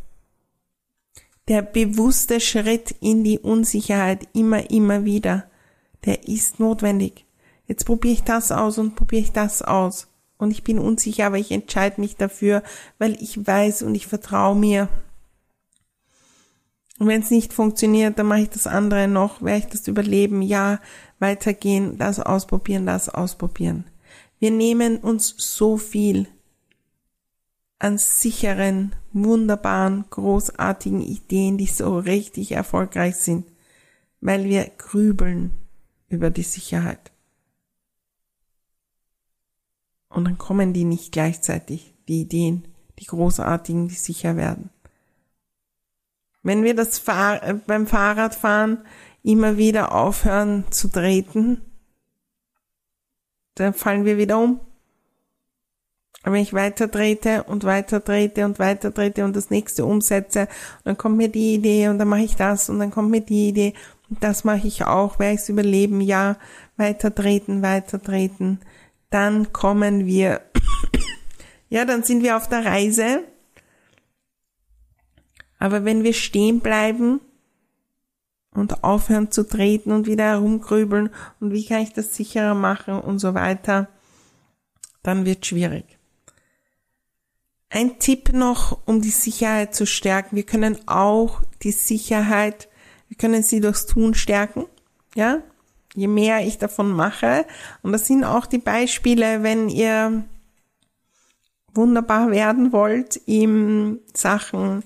Der 1.46 1.62
bewusste 1.62 2.40
Schritt 2.40 2.96
in 3.00 3.22
die 3.22 3.38
Unsicherheit 3.38 4.28
immer, 4.32 4.70
immer 4.70 5.04
wieder, 5.04 5.48
der 6.04 6.26
ist 6.26 6.58
notwendig. 6.58 7.26
Jetzt 7.66 7.84
probiere 7.84 8.14
ich 8.14 8.24
das 8.24 8.50
aus 8.50 8.78
und 8.78 8.96
probiere 8.96 9.22
ich 9.22 9.32
das 9.32 9.62
aus 9.62 10.08
und 10.38 10.50
ich 10.50 10.64
bin 10.64 10.78
unsicher, 10.78 11.26
aber 11.26 11.38
ich 11.38 11.50
entscheide 11.50 12.00
mich 12.00 12.16
dafür, 12.16 12.62
weil 12.98 13.20
ich 13.22 13.46
weiß 13.46 13.82
und 13.82 13.94
ich 13.94 14.06
vertraue 14.06 14.56
mir. 14.56 14.88
Und 16.98 17.08
wenn 17.08 17.22
es 17.22 17.30
nicht 17.30 17.52
funktioniert, 17.52 18.18
dann 18.18 18.26
mache 18.26 18.42
ich 18.42 18.50
das 18.50 18.66
andere 18.66 19.08
noch, 19.08 19.42
werde 19.42 19.58
ich 19.58 19.66
das 19.66 19.88
überleben, 19.88 20.42
ja, 20.42 20.80
weitergehen, 21.18 21.98
das 21.98 22.20
ausprobieren, 22.20 22.86
das 22.86 23.08
ausprobieren. 23.08 23.84
Wir 24.38 24.50
nehmen 24.50 24.98
uns 24.98 25.34
so 25.38 25.76
viel 25.76 26.28
an 27.78 27.98
sicheren, 27.98 28.94
wunderbaren, 29.12 30.04
großartigen 30.10 31.02
Ideen, 31.02 31.58
die 31.58 31.66
so 31.66 31.98
richtig 31.98 32.52
erfolgreich 32.52 33.16
sind, 33.16 33.46
weil 34.20 34.44
wir 34.44 34.70
grübeln 34.78 35.52
über 36.08 36.30
die 36.30 36.42
Sicherheit. 36.42 37.13
Und 40.14 40.26
dann 40.26 40.38
kommen 40.38 40.72
die 40.72 40.84
nicht 40.84 41.10
gleichzeitig, 41.10 41.92
die 42.06 42.20
Ideen, 42.20 42.68
die 43.00 43.06
großartigen, 43.06 43.88
die 43.88 43.94
sicher 43.94 44.36
werden. 44.36 44.70
Wenn 46.42 46.62
wir 46.62 46.76
das 46.76 46.98
Fahr 46.98 47.42
äh, 47.42 47.54
beim 47.54 47.88
Fahrradfahren 47.88 48.78
immer 49.24 49.56
wieder 49.56 49.92
aufhören 49.92 50.64
zu 50.70 50.88
treten, 50.88 51.62
dann 53.56 53.74
fallen 53.74 54.04
wir 54.04 54.16
wieder 54.16 54.38
um. 54.38 54.60
Aber 56.22 56.34
wenn 56.34 56.42
ich 56.42 56.52
weiter 56.52 56.88
trete 56.88 57.42
und 57.42 57.64
weiter 57.64 58.02
trete 58.02 58.44
und 58.44 58.60
weiter 58.60 58.94
trete 58.94 59.24
und 59.24 59.34
das 59.34 59.50
nächste 59.50 59.84
umsetze, 59.84 60.46
dann 60.84 60.96
kommt 60.96 61.16
mir 61.16 61.28
die 61.28 61.54
Idee 61.54 61.88
und 61.88 61.98
dann 61.98 62.08
mache 62.08 62.22
ich 62.22 62.36
das 62.36 62.68
und 62.68 62.78
dann 62.78 62.92
kommt 62.92 63.10
mir 63.10 63.20
die 63.20 63.48
Idee 63.48 63.74
und 64.08 64.22
das 64.22 64.44
mache 64.44 64.66
ich 64.66 64.84
auch, 64.84 65.18
werde 65.18 65.34
ich 65.34 65.40
es 65.40 65.48
überleben, 65.48 66.00
ja, 66.00 66.36
weiter 66.76 67.12
treten, 67.12 67.62
weiter 67.62 68.00
treten 68.00 68.60
dann 69.14 69.52
kommen 69.52 70.06
wir, 70.06 70.40
ja, 71.68 71.84
dann 71.84 72.02
sind 72.02 72.24
wir 72.24 72.36
auf 72.36 72.48
der 72.48 72.64
Reise. 72.64 73.22
Aber 75.60 75.84
wenn 75.84 76.02
wir 76.02 76.12
stehen 76.12 76.58
bleiben 76.58 77.20
und 78.50 78.82
aufhören 78.82 79.30
zu 79.30 79.46
treten 79.46 79.92
und 79.92 80.08
wieder 80.08 80.24
herumgrübeln 80.24 81.10
und 81.38 81.52
wie 81.52 81.64
kann 81.64 81.82
ich 81.82 81.92
das 81.92 82.16
sicherer 82.16 82.54
machen 82.54 82.98
und 82.98 83.20
so 83.20 83.34
weiter, 83.34 83.88
dann 85.04 85.24
wird 85.24 85.46
schwierig. 85.46 85.84
Ein 87.70 88.00
Tipp 88.00 88.32
noch, 88.32 88.84
um 88.84 89.00
die 89.00 89.10
Sicherheit 89.10 89.76
zu 89.76 89.86
stärken. 89.86 90.34
Wir 90.34 90.44
können 90.44 90.76
auch 90.88 91.40
die 91.62 91.72
Sicherheit, 91.72 92.68
wir 93.08 93.16
können 93.16 93.44
sie 93.44 93.60
durchs 93.60 93.86
Tun 93.86 94.14
stärken. 94.14 94.66
Ja, 95.14 95.40
je 95.94 96.08
mehr 96.08 96.46
ich 96.46 96.58
davon 96.58 96.92
mache. 96.92 97.46
Und 97.82 97.92
das 97.92 98.06
sind 98.06 98.24
auch 98.24 98.46
die 98.46 98.58
Beispiele, 98.58 99.42
wenn 99.42 99.68
ihr 99.68 100.24
wunderbar 101.72 102.30
werden 102.30 102.72
wollt 102.72 103.20
im 103.26 104.00
Sachen 104.12 104.84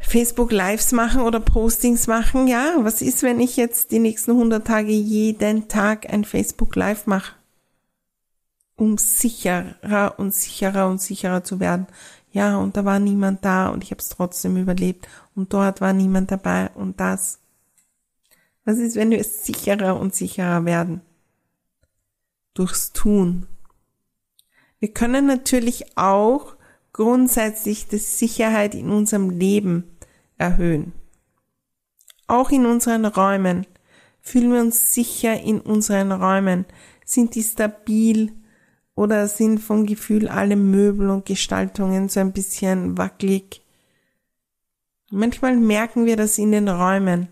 Facebook 0.00 0.50
Lives 0.50 0.92
machen 0.92 1.22
oder 1.22 1.40
Postings 1.40 2.06
machen. 2.06 2.48
Ja, 2.48 2.74
was 2.78 3.02
ist, 3.02 3.22
wenn 3.22 3.40
ich 3.40 3.56
jetzt 3.56 3.92
die 3.92 3.98
nächsten 3.98 4.32
100 4.32 4.66
Tage 4.66 4.92
jeden 4.92 5.68
Tag 5.68 6.10
ein 6.12 6.24
Facebook 6.24 6.74
Live 6.74 7.06
mache? 7.06 7.34
Um 8.76 8.96
sicherer 8.96 10.14
und 10.18 10.34
sicherer 10.34 10.88
und 10.88 11.00
sicherer 11.02 11.44
zu 11.44 11.60
werden. 11.60 11.86
Ja, 12.32 12.56
und 12.58 12.76
da 12.76 12.84
war 12.84 12.98
niemand 12.98 13.44
da 13.44 13.68
und 13.68 13.84
ich 13.84 13.90
habe 13.90 14.00
es 14.00 14.08
trotzdem 14.08 14.56
überlebt. 14.56 15.06
Und 15.34 15.52
dort 15.52 15.80
war 15.80 15.92
niemand 15.92 16.30
dabei 16.30 16.70
und 16.74 16.98
das. 16.98 17.38
Was 18.64 18.78
ist, 18.78 18.96
wenn 18.96 19.10
wir 19.10 19.22
sicherer 19.24 19.98
und 19.98 20.14
sicherer 20.14 20.64
werden? 20.64 21.00
Durchs 22.54 22.92
Tun. 22.92 23.46
Wir 24.78 24.92
können 24.92 25.26
natürlich 25.26 25.96
auch 25.96 26.56
grundsätzlich 26.92 27.88
die 27.88 27.98
Sicherheit 27.98 28.74
in 28.74 28.90
unserem 28.90 29.30
Leben 29.30 29.96
erhöhen. 30.36 30.92
Auch 32.26 32.50
in 32.50 32.66
unseren 32.66 33.06
Räumen. 33.06 33.66
Fühlen 34.20 34.52
wir 34.52 34.60
uns 34.60 34.94
sicher 34.94 35.40
in 35.40 35.60
unseren 35.60 36.12
Räumen? 36.12 36.66
Sind 37.04 37.34
die 37.34 37.42
stabil 37.42 38.32
oder 38.94 39.28
sind 39.28 39.58
vom 39.58 39.86
Gefühl 39.86 40.28
alle 40.28 40.56
Möbel 40.56 41.08
und 41.10 41.24
Gestaltungen 41.24 42.08
so 42.08 42.20
ein 42.20 42.32
bisschen 42.32 42.98
wackelig? 42.98 43.62
Manchmal 45.10 45.56
merken 45.56 46.04
wir 46.04 46.16
das 46.16 46.38
in 46.38 46.52
den 46.52 46.68
Räumen 46.68 47.28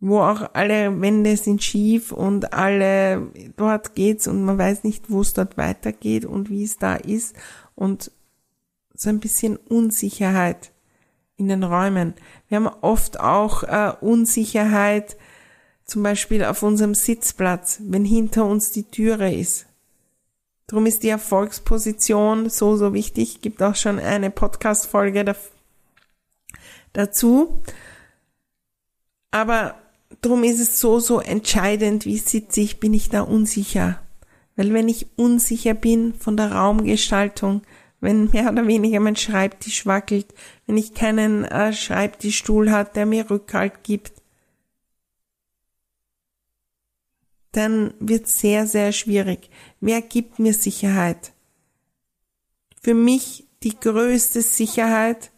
wo 0.00 0.20
auch 0.20 0.50
alle 0.52 1.00
Wände 1.00 1.36
sind 1.36 1.62
schief 1.62 2.12
und 2.12 2.52
alle, 2.52 3.30
dort 3.56 3.94
geht's 3.94 4.28
und 4.28 4.44
man 4.44 4.58
weiß 4.58 4.84
nicht, 4.84 5.10
wo 5.10 5.22
es 5.22 5.32
dort 5.32 5.56
weitergeht 5.56 6.24
und 6.24 6.50
wie 6.50 6.64
es 6.64 6.78
da 6.78 6.94
ist 6.94 7.34
und 7.74 8.10
so 8.94 9.08
ein 9.08 9.20
bisschen 9.20 9.56
Unsicherheit 9.56 10.72
in 11.36 11.48
den 11.48 11.62
Räumen. 11.62 12.14
Wir 12.48 12.56
haben 12.56 12.70
oft 12.80 13.20
auch 13.20 13.62
äh, 13.62 13.92
Unsicherheit, 14.00 15.16
zum 15.84 16.02
Beispiel 16.02 16.44
auf 16.44 16.62
unserem 16.62 16.94
Sitzplatz, 16.94 17.80
wenn 17.84 18.04
hinter 18.04 18.44
uns 18.44 18.72
die 18.72 18.84
Türe 18.84 19.32
ist. 19.32 19.66
Drum 20.66 20.86
ist 20.86 21.04
die 21.04 21.10
Erfolgsposition 21.10 22.50
so, 22.50 22.76
so 22.76 22.92
wichtig. 22.92 23.40
Gibt 23.40 23.62
auch 23.62 23.76
schon 23.76 24.00
eine 24.00 24.32
Podcast-Folge 24.32 25.36
dazu. 26.92 27.62
Aber 29.30 29.76
drum 30.22 30.44
ist 30.44 30.60
es 30.60 30.80
so, 30.80 31.00
so 31.00 31.20
entscheidend, 31.20 32.04
wie 32.04 32.18
sitze 32.18 32.60
ich, 32.60 32.80
bin 32.80 32.94
ich 32.94 33.08
da 33.08 33.22
unsicher. 33.22 34.00
Weil 34.56 34.72
wenn 34.72 34.88
ich 34.88 35.06
unsicher 35.16 35.74
bin 35.74 36.14
von 36.14 36.36
der 36.36 36.52
Raumgestaltung, 36.52 37.62
wenn 38.00 38.30
mehr 38.30 38.50
oder 38.50 38.66
weniger 38.66 39.00
mein 39.00 39.16
Schreibtisch 39.16 39.86
wackelt, 39.86 40.26
wenn 40.66 40.76
ich 40.76 40.94
keinen 40.94 41.44
äh, 41.44 41.72
Schreibtischstuhl 41.72 42.70
hat, 42.70 42.96
der 42.96 43.06
mir 43.06 43.30
Rückhalt 43.30 43.82
gibt, 43.82 44.12
dann 47.52 47.94
wird 48.00 48.28
sehr, 48.28 48.66
sehr 48.66 48.92
schwierig. 48.92 49.50
Wer 49.80 50.02
gibt 50.02 50.38
mir 50.38 50.52
Sicherheit? 50.52 51.32
Für 52.82 52.94
mich 52.94 53.46
die 53.62 53.78
größte 53.78 54.42
Sicherheit 54.42 55.30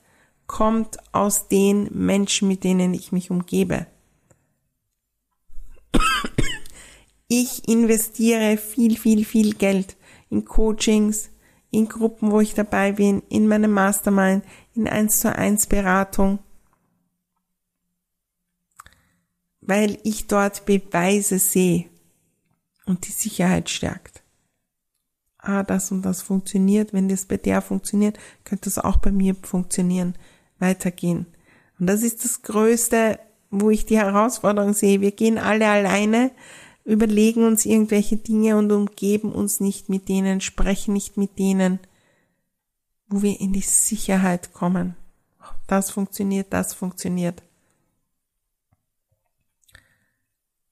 kommt 0.46 0.98
aus 1.12 1.48
den 1.48 1.88
Menschen, 1.92 2.48
mit 2.48 2.64
denen 2.64 2.92
ich 2.92 3.12
mich 3.12 3.30
umgebe. 3.30 3.86
Ich 7.28 7.68
investiere 7.68 8.56
viel, 8.56 8.96
viel, 8.96 9.24
viel 9.24 9.54
Geld 9.54 9.96
in 10.30 10.46
Coachings, 10.46 11.30
in 11.70 11.86
Gruppen, 11.86 12.30
wo 12.30 12.40
ich 12.40 12.54
dabei 12.54 12.92
bin, 12.92 13.22
in 13.28 13.46
meine 13.46 13.68
Mastermind, 13.68 14.44
in 14.74 14.88
1 14.88 15.20
zu 15.20 15.36
1 15.36 15.66
Beratung, 15.66 16.38
weil 19.60 19.98
ich 20.04 20.26
dort 20.26 20.64
Beweise 20.64 21.38
sehe 21.38 21.84
und 22.86 23.06
die 23.06 23.12
Sicherheit 23.12 23.68
stärkt. 23.68 24.22
Ah, 25.36 25.62
das 25.62 25.92
und 25.92 26.02
das 26.02 26.22
funktioniert. 26.22 26.94
Wenn 26.94 27.08
das 27.08 27.26
bei 27.26 27.36
der 27.36 27.60
funktioniert, 27.60 28.18
könnte 28.44 28.64
das 28.64 28.78
auch 28.78 28.96
bei 28.96 29.12
mir 29.12 29.34
funktionieren, 29.34 30.14
weitergehen. 30.58 31.26
Und 31.78 31.86
das 31.86 32.02
ist 32.02 32.24
das 32.24 32.40
Größte, 32.42 33.20
wo 33.50 33.68
ich 33.68 33.84
die 33.84 33.98
Herausforderung 33.98 34.72
sehe. 34.72 35.02
Wir 35.02 35.12
gehen 35.12 35.38
alle 35.38 35.68
alleine, 35.68 36.32
überlegen 36.88 37.44
uns 37.44 37.66
irgendwelche 37.66 38.16
Dinge 38.16 38.56
und 38.56 38.72
umgeben 38.72 39.32
uns 39.32 39.60
nicht 39.60 39.90
mit 39.90 40.08
denen, 40.08 40.40
sprechen 40.40 40.94
nicht 40.94 41.18
mit 41.18 41.38
denen, 41.38 41.80
wo 43.08 43.20
wir 43.20 43.38
in 43.40 43.52
die 43.52 43.60
Sicherheit 43.60 44.54
kommen. 44.54 44.96
Das 45.66 45.90
funktioniert, 45.90 46.46
das 46.50 46.72
funktioniert. 46.72 47.42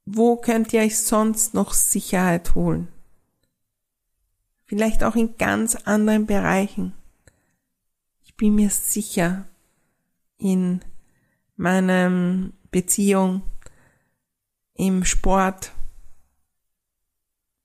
Wo 0.06 0.36
könnt 0.36 0.72
ihr 0.72 0.80
euch 0.80 0.98
sonst 0.98 1.52
noch 1.52 1.74
Sicherheit 1.74 2.54
holen? 2.54 2.88
Vielleicht 4.64 5.04
auch 5.04 5.16
in 5.16 5.36
ganz 5.36 5.74
anderen 5.74 6.24
Bereichen. 6.24 6.94
Ich 8.24 8.34
bin 8.36 8.54
mir 8.54 8.70
sicher 8.70 9.46
in 10.38 10.80
meinem 11.56 12.54
Beziehung, 12.70 13.42
im 14.74 15.04
Sport, 15.04 15.72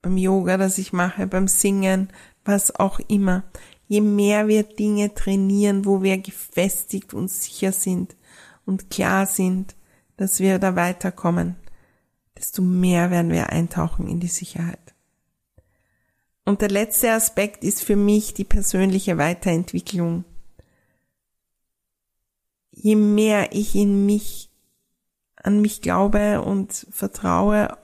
beim 0.01 0.17
Yoga, 0.17 0.57
das 0.57 0.77
ich 0.77 0.93
mache, 0.93 1.27
beim 1.27 1.47
Singen, 1.47 2.11
was 2.43 2.75
auch 2.75 2.99
immer. 3.07 3.43
Je 3.87 4.01
mehr 4.01 4.47
wir 4.47 4.63
Dinge 4.63 5.13
trainieren, 5.13 5.85
wo 5.85 6.01
wir 6.01 6.17
gefestigt 6.17 7.13
und 7.13 7.29
sicher 7.29 7.71
sind 7.71 8.15
und 8.65 8.89
klar 8.89 9.25
sind, 9.25 9.75
dass 10.17 10.39
wir 10.39 10.59
da 10.59 10.75
weiterkommen, 10.75 11.55
desto 12.37 12.61
mehr 12.61 13.11
werden 13.11 13.31
wir 13.31 13.49
eintauchen 13.49 14.07
in 14.07 14.19
die 14.19 14.27
Sicherheit. 14.27 14.95
Und 16.45 16.61
der 16.61 16.69
letzte 16.69 17.11
Aspekt 17.11 17.63
ist 17.63 17.83
für 17.83 17.95
mich 17.95 18.33
die 18.33 18.43
persönliche 18.43 19.17
Weiterentwicklung. 19.17 20.25
Je 22.71 22.95
mehr 22.95 23.53
ich 23.53 23.75
in 23.75 24.05
mich, 24.05 24.49
an 25.35 25.61
mich 25.61 25.81
glaube 25.81 26.41
und 26.41 26.87
vertraue, 26.89 27.77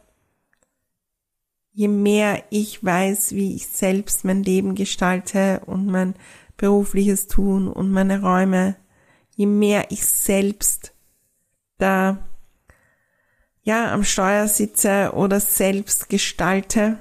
je 1.77 1.87
mehr 1.89 2.43
ich 2.49 2.83
weiß, 2.83 3.33
wie 3.33 3.55
ich 3.55 3.67
selbst 3.67 4.25
mein 4.25 4.41
Leben 4.41 4.73
gestalte 4.73 5.61
und 5.67 5.85
mein 5.85 6.15
berufliches 6.57 7.27
Tun 7.27 7.67
und 7.67 7.91
meine 7.91 8.21
Räume, 8.21 8.75
je 9.35 9.45
mehr 9.45 9.91
ich 9.91 10.03
selbst 10.07 10.95
da 11.77 12.27
ja, 13.61 13.93
am 13.93 14.03
Steuer 14.03 14.47
sitze 14.47 15.11
oder 15.13 15.39
selbst 15.39 16.09
gestalte, 16.09 16.97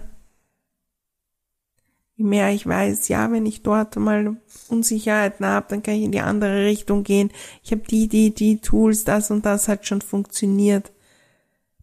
je 2.14 2.24
mehr 2.26 2.50
ich 2.50 2.66
weiß, 2.66 3.08
ja, 3.08 3.32
wenn 3.32 3.46
ich 3.46 3.62
dort 3.62 3.96
mal 3.96 4.36
Unsicherheiten 4.68 5.46
habe, 5.46 5.68
dann 5.70 5.82
kann 5.82 5.94
ich 5.94 6.02
in 6.02 6.12
die 6.12 6.20
andere 6.20 6.66
Richtung 6.66 7.02
gehen. 7.02 7.30
Ich 7.62 7.70
habe 7.70 7.82
die, 7.88 8.08
die, 8.08 8.34
die 8.34 8.60
Tools, 8.60 9.04
das 9.04 9.30
und 9.30 9.46
das 9.46 9.68
hat 9.68 9.86
schon 9.86 10.02
funktioniert. 10.02 10.92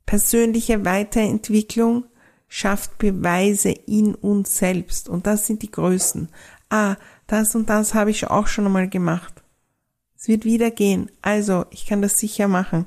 Persönliche 0.05 0.85
Weiterentwicklung 0.85 2.03
schafft 2.55 2.99
Beweise 2.99 3.71
in 3.71 4.13
uns 4.13 4.59
selbst 4.59 5.09
und 5.09 5.25
das 5.25 5.47
sind 5.47 5.63
die 5.63 5.71
Größen. 5.71 6.29
Ah, 6.69 6.97
das 7.25 7.55
und 7.55 7.67
das 7.67 7.95
habe 7.95 8.11
ich 8.11 8.27
auch 8.27 8.45
schon 8.45 8.67
einmal 8.67 8.87
gemacht. 8.87 9.41
Es 10.15 10.27
wird 10.27 10.45
wieder 10.45 10.69
gehen, 10.69 11.09
also 11.23 11.65
ich 11.71 11.87
kann 11.87 12.03
das 12.03 12.19
sicher 12.19 12.47
machen. 12.47 12.85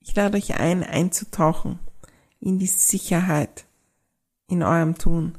Ich 0.00 0.14
lade 0.14 0.36
euch 0.36 0.60
ein, 0.60 0.82
einzutauchen 0.82 1.78
in 2.40 2.58
die 2.58 2.66
Sicherheit 2.66 3.64
in 4.46 4.62
eurem 4.62 4.98
Tun. 4.98 5.38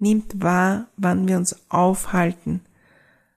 Nehmt 0.00 0.42
wahr, 0.42 0.88
wann 0.96 1.28
wir 1.28 1.36
uns 1.36 1.70
aufhalten 1.70 2.62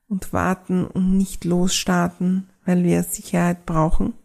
und 0.08 0.34
warten 0.34 0.88
und 0.88 1.16
nicht 1.20 1.46
losstarten, 1.46 2.50
weil 2.66 2.84
wir 2.84 3.04
Sicherheit 3.04 3.68
brauchen 3.68 4.16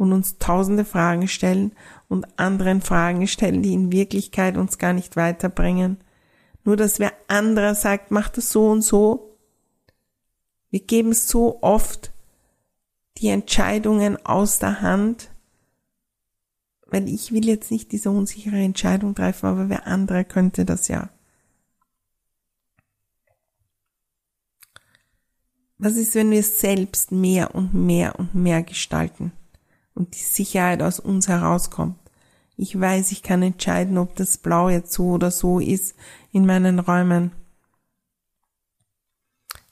und 0.00 0.14
uns 0.14 0.38
tausende 0.38 0.86
Fragen 0.86 1.28
stellen 1.28 1.72
und 2.08 2.26
anderen 2.38 2.80
Fragen 2.80 3.26
stellen, 3.28 3.62
die 3.62 3.74
in 3.74 3.92
Wirklichkeit 3.92 4.56
uns 4.56 4.78
gar 4.78 4.94
nicht 4.94 5.14
weiterbringen. 5.14 5.98
Nur 6.64 6.78
dass 6.78 7.00
wer 7.00 7.12
anderer 7.28 7.74
sagt, 7.74 8.10
mach 8.10 8.30
das 8.30 8.50
so 8.50 8.70
und 8.70 8.80
so. 8.80 9.36
Wir 10.70 10.80
geben 10.80 11.12
so 11.12 11.62
oft 11.62 12.12
die 13.18 13.28
Entscheidungen 13.28 14.24
aus 14.24 14.58
der 14.58 14.80
Hand, 14.80 15.30
weil 16.86 17.06
ich 17.06 17.32
will 17.32 17.46
jetzt 17.46 17.70
nicht 17.70 17.92
diese 17.92 18.10
unsichere 18.10 18.56
Entscheidung 18.56 19.14
treffen, 19.14 19.46
aber 19.46 19.68
wer 19.68 19.86
andere 19.86 20.24
könnte 20.24 20.64
das 20.64 20.88
ja. 20.88 21.10
Was 25.76 25.96
ist, 25.96 26.14
wenn 26.14 26.30
wir 26.30 26.42
selbst 26.42 27.12
mehr 27.12 27.54
und 27.54 27.74
mehr 27.74 28.18
und 28.18 28.34
mehr 28.34 28.62
gestalten 28.62 29.32
und 30.00 30.14
die 30.14 30.18
Sicherheit 30.18 30.82
aus 30.82 30.98
uns 30.98 31.28
herauskommt? 31.28 31.96
Ich 32.56 32.78
weiß, 32.78 33.12
ich 33.12 33.22
kann 33.22 33.42
entscheiden, 33.42 33.98
ob 33.98 34.16
das 34.16 34.36
Blau 34.36 34.68
jetzt 34.68 34.92
so 34.92 35.10
oder 35.10 35.30
so 35.30 35.60
ist 35.60 35.94
in 36.32 36.44
meinen 36.44 36.78
Räumen. 36.78 37.32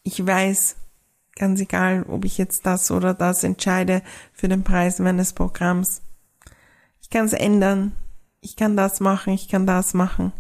Ich 0.03 0.25
weiß, 0.25 0.77
Ganz 1.39 1.61
egal, 1.61 2.05
ob 2.09 2.25
ich 2.25 2.37
jetzt 2.37 2.67
das 2.67 2.91
oder 2.91 3.15
das 3.15 3.45
entscheide 3.45 4.03
für 4.33 4.49
den 4.49 4.65
Preis 4.65 4.99
meines 4.99 5.33
Programms. 5.33 6.03
Ich 7.01 7.11
kann 7.11 7.27
es 7.27 7.33
ändern. 7.33 7.93
Ich 8.41 8.57
kann 8.57 8.77
das 8.77 8.99
machen, 8.99 9.35
ich 9.35 9.49
kann 9.49 9.65
das 9.65 9.95
machen. 9.95 10.33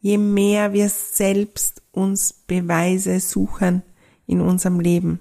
Je 0.00 0.18
mehr 0.18 0.72
wir 0.72 0.88
selbst 0.88 1.82
uns 1.92 2.32
Beweise 2.32 3.20
suchen 3.20 3.82
in 4.26 4.40
unserem 4.40 4.80
Leben, 4.80 5.20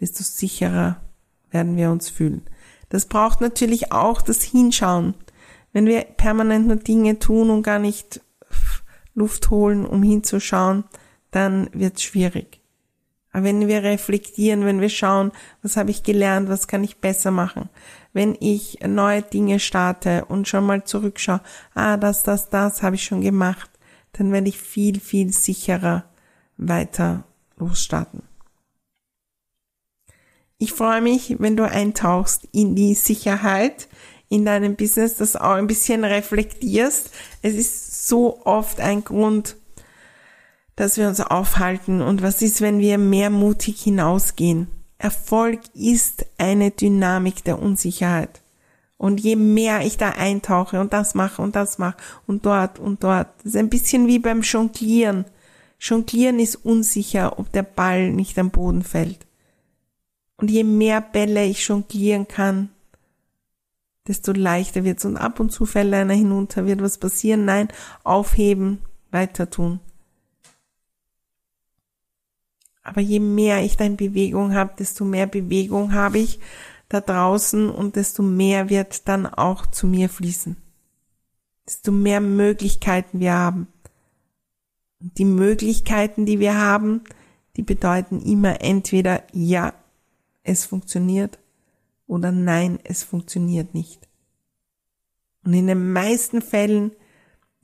desto 0.00 0.22
sicherer 0.22 1.00
werden 1.50 1.76
wir 1.76 1.90
uns 1.90 2.10
fühlen. 2.10 2.42
Das 2.92 3.06
braucht 3.06 3.40
natürlich 3.40 3.90
auch 3.90 4.20
das 4.20 4.42
Hinschauen. 4.42 5.14
Wenn 5.72 5.86
wir 5.86 6.02
permanent 6.02 6.66
nur 6.66 6.76
Dinge 6.76 7.18
tun 7.18 7.48
und 7.48 7.62
gar 7.62 7.78
nicht 7.78 8.20
Luft 9.14 9.48
holen, 9.48 9.86
um 9.86 10.02
hinzuschauen, 10.02 10.84
dann 11.30 11.70
wird 11.72 11.96
es 11.96 12.02
schwierig. 12.02 12.60
Aber 13.32 13.44
wenn 13.44 13.66
wir 13.66 13.82
reflektieren, 13.82 14.66
wenn 14.66 14.82
wir 14.82 14.90
schauen, 14.90 15.32
was 15.62 15.78
habe 15.78 15.90
ich 15.90 16.02
gelernt, 16.02 16.50
was 16.50 16.68
kann 16.68 16.84
ich 16.84 16.98
besser 16.98 17.30
machen, 17.30 17.70
wenn 18.12 18.36
ich 18.40 18.80
neue 18.86 19.22
Dinge 19.22 19.58
starte 19.58 20.26
und 20.26 20.46
schon 20.46 20.66
mal 20.66 20.84
zurückschaue, 20.84 21.40
ah, 21.72 21.96
das, 21.96 22.24
das, 22.24 22.50
das 22.50 22.82
habe 22.82 22.96
ich 22.96 23.04
schon 23.04 23.22
gemacht, 23.22 23.70
dann 24.12 24.32
werde 24.32 24.50
ich 24.50 24.58
viel, 24.58 25.00
viel 25.00 25.32
sicherer 25.32 26.04
weiter 26.58 27.24
losstarten. 27.56 28.22
Ich 30.62 30.74
freue 30.74 31.00
mich, 31.00 31.40
wenn 31.40 31.56
du 31.56 31.68
eintauchst 31.68 32.46
in 32.52 32.76
die 32.76 32.94
Sicherheit 32.94 33.88
in 34.28 34.44
deinem 34.44 34.76
Business, 34.76 35.16
das 35.16 35.34
auch 35.34 35.54
ein 35.54 35.66
bisschen 35.66 36.04
reflektierst. 36.04 37.10
Es 37.42 37.54
ist 37.54 38.06
so 38.06 38.46
oft 38.46 38.78
ein 38.78 39.02
Grund, 39.02 39.56
dass 40.76 40.98
wir 40.98 41.08
uns 41.08 41.20
aufhalten 41.20 42.00
und 42.00 42.22
was 42.22 42.42
ist, 42.42 42.60
wenn 42.60 42.78
wir 42.78 42.96
mehr 42.96 43.28
mutig 43.28 43.82
hinausgehen. 43.82 44.68
Erfolg 44.98 45.58
ist 45.74 46.26
eine 46.38 46.70
Dynamik 46.70 47.42
der 47.42 47.60
Unsicherheit. 47.60 48.40
Und 48.98 49.18
je 49.18 49.34
mehr 49.34 49.84
ich 49.84 49.96
da 49.96 50.10
eintauche 50.10 50.80
und 50.80 50.92
das 50.92 51.16
mache 51.16 51.42
und 51.42 51.56
das 51.56 51.78
mache 51.78 51.96
und 52.28 52.46
dort 52.46 52.78
und 52.78 53.02
dort, 53.02 53.26
das 53.38 53.46
ist 53.46 53.56
ein 53.56 53.68
bisschen 53.68 54.06
wie 54.06 54.20
beim 54.20 54.42
Jonglieren. 54.42 55.24
Jonglieren 55.80 56.38
ist 56.38 56.54
unsicher, 56.54 57.40
ob 57.40 57.50
der 57.50 57.64
Ball 57.64 58.12
nicht 58.12 58.38
am 58.38 58.50
Boden 58.50 58.84
fällt. 58.84 59.26
Und 60.36 60.50
je 60.50 60.64
mehr 60.64 61.00
Bälle 61.00 61.44
ich 61.44 61.66
jonglieren 61.66 62.26
kann, 62.26 62.70
desto 64.06 64.32
leichter 64.32 64.84
wird's. 64.84 65.04
Und 65.04 65.16
ab 65.16 65.40
und 65.40 65.50
zu 65.50 65.66
fällt 65.66 65.94
einer 65.94 66.14
hinunter, 66.14 66.66
wird 66.66 66.82
was 66.82 66.98
passieren. 66.98 67.44
Nein, 67.44 67.68
aufheben, 68.04 68.78
weiter 69.10 69.48
tun. 69.50 69.80
Aber 72.82 73.00
je 73.00 73.20
mehr 73.20 73.62
ich 73.62 73.76
da 73.76 73.84
in 73.84 73.96
Bewegung 73.96 74.54
habe, 74.54 74.74
desto 74.78 75.04
mehr 75.04 75.26
Bewegung 75.26 75.92
habe 75.94 76.18
ich 76.18 76.40
da 76.88 77.00
draußen 77.00 77.70
und 77.70 77.96
desto 77.96 78.22
mehr 78.22 78.68
wird 78.68 79.08
dann 79.08 79.26
auch 79.26 79.66
zu 79.66 79.86
mir 79.86 80.08
fließen. 80.08 80.56
Desto 81.66 81.92
mehr 81.92 82.20
Möglichkeiten 82.20 83.20
wir 83.20 83.34
haben. 83.34 83.68
Und 85.00 85.16
die 85.18 85.24
Möglichkeiten, 85.24 86.26
die 86.26 86.40
wir 86.40 86.58
haben, 86.58 87.02
die 87.56 87.62
bedeuten 87.62 88.20
immer 88.20 88.60
entweder 88.62 89.22
ja, 89.32 89.74
es 90.42 90.64
funktioniert 90.64 91.38
oder 92.06 92.32
nein, 92.32 92.78
es 92.84 93.02
funktioniert 93.02 93.74
nicht. 93.74 94.08
Und 95.44 95.54
in 95.54 95.66
den 95.66 95.92
meisten 95.92 96.42
Fällen 96.42 96.92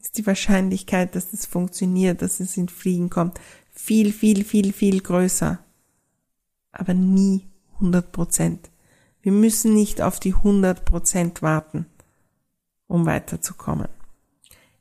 ist 0.00 0.18
die 0.18 0.26
Wahrscheinlichkeit, 0.26 1.14
dass 1.14 1.32
es 1.32 1.46
funktioniert, 1.46 2.22
dass 2.22 2.40
es 2.40 2.56
in 2.56 2.68
Fliegen 2.68 3.10
kommt, 3.10 3.40
viel, 3.70 4.12
viel, 4.12 4.44
viel, 4.44 4.72
viel 4.72 5.00
größer. 5.00 5.58
Aber 6.72 6.94
nie 6.94 7.46
100 7.74 8.12
Prozent. 8.12 8.70
Wir 9.22 9.32
müssen 9.32 9.74
nicht 9.74 10.00
auf 10.00 10.20
die 10.20 10.34
100 10.34 10.84
Prozent 10.84 11.42
warten, 11.42 11.86
um 12.86 13.06
weiterzukommen. 13.06 13.88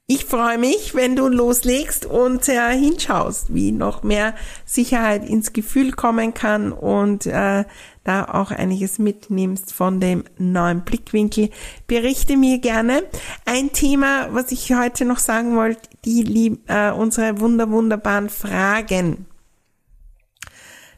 Ich 0.10 0.24
freue 0.24 0.58
mich, 0.58 0.96
wenn 0.96 1.18
du 1.18 1.28
loslegst 1.28 2.06
und 2.06 2.48
äh, 2.48 2.72
hinschaust, 2.72 3.54
wie 3.54 3.74
noch 3.74 4.04
mehr 4.04 4.36
Sicherheit 4.66 5.28
ins 5.28 5.52
Gefühl 5.52 5.92
kommen 5.92 6.34
kann 6.34 6.72
und 6.72 7.26
äh, 7.26 7.66
da 8.06 8.24
auch 8.24 8.52
einiges 8.52 9.00
mitnimmst 9.00 9.74
von 9.74 10.00
dem 10.00 10.24
neuen 10.38 10.86
Blickwinkel. 10.86 11.50
Berichte 11.88 12.38
mir 12.38 12.60
gerne. 12.60 13.04
Ein 13.44 13.74
Thema, 13.74 14.30
was 14.32 14.54
ich 14.54 14.74
heute 14.74 15.04
noch 15.04 15.20
sagen 15.20 15.58
wollte, 15.58 15.90
die 16.06 16.58
äh, 16.68 16.92
unsere 16.92 17.42
wunder 17.42 17.70
wunderbaren 17.70 18.30
Fragen 18.30 19.26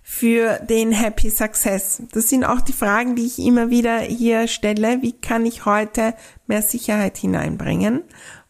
für 0.03 0.59
den 0.59 0.91
Happy 0.91 1.29
Success. 1.29 2.01
Das 2.11 2.29
sind 2.29 2.43
auch 2.43 2.61
die 2.61 2.73
Fragen, 2.73 3.15
die 3.15 3.25
ich 3.25 3.39
immer 3.39 3.69
wieder 3.71 3.99
hier 3.99 4.47
stelle. 4.47 5.01
Wie 5.01 5.13
kann 5.13 5.45
ich 5.45 5.65
heute 5.65 6.13
mehr 6.45 6.61
Sicherheit 6.61 7.17
hineinbringen? 7.17 8.03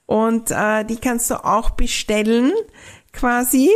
Und 0.10 0.50
äh, 0.50 0.86
die 0.86 0.98
kannst 0.98 1.30
du 1.30 1.36
auch 1.46 1.70
bestellen, 1.70 2.52
quasi. 3.14 3.70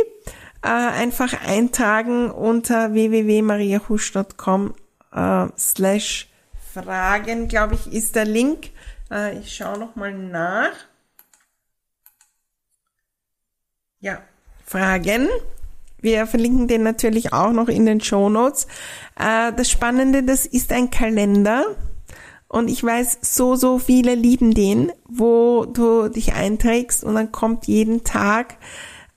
Äh, 0.64 0.68
einfach 0.68 1.46
eintragen 1.46 2.28
unter 2.28 2.92
www.mariahusch.com 2.92 4.74
äh, 5.12 5.46
slash 5.56 6.28
Fragen, 6.72 7.46
glaube 7.46 7.76
ich, 7.76 7.92
ist 7.92 8.16
der 8.16 8.24
Link. 8.24 8.70
Äh, 9.12 9.38
ich 9.38 9.54
schaue 9.54 9.78
nochmal 9.78 10.12
nach. 10.12 10.72
Ja, 14.00 14.20
Fragen. 14.66 15.28
Wir 15.98 16.26
verlinken 16.26 16.66
den 16.66 16.82
natürlich 16.82 17.32
auch 17.32 17.52
noch 17.52 17.68
in 17.68 17.86
den 17.86 18.00
Show 18.00 18.28
Notes. 18.28 18.66
Äh, 19.16 19.52
das 19.52 19.70
Spannende, 19.70 20.24
das 20.24 20.46
ist 20.46 20.72
ein 20.72 20.90
Kalender 20.90 21.76
und 22.54 22.68
ich 22.68 22.84
weiß, 22.84 23.18
so, 23.20 23.56
so 23.56 23.80
viele 23.80 24.14
lieben 24.14 24.54
den, 24.54 24.92
wo 25.08 25.64
du 25.64 26.08
dich 26.08 26.34
einträgst 26.34 27.02
und 27.02 27.16
dann 27.16 27.32
kommt 27.32 27.66
jeden 27.66 28.04
Tag 28.04 28.58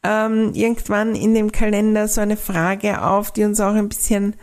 ähm, 0.01 0.53
irgendwann 0.55 1.13
in 1.13 1.35
dem 1.35 1.51
Kalender 1.51 2.07
so 2.07 2.19
eine 2.19 2.35
Frage 2.35 3.03
auf, 3.03 3.29
die 3.29 3.43
uns 3.43 3.59
auch 3.59 3.75
ein 3.75 3.89
bisschen 3.89 4.35